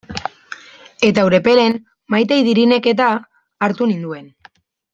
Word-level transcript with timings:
Eta 1.07 1.25
Urepelen 1.27 1.75
Maite 2.15 2.39
Idirinek-eta 2.45 3.11
hartu 3.67 3.93
ninduen. 3.93 4.27